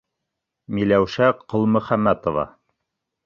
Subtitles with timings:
[0.77, 2.47] Миләүшә ҠОЛМӨХӘМӘТОВА.